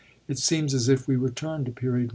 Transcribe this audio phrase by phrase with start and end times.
[0.27, 2.09] It seems as if we return to Period I.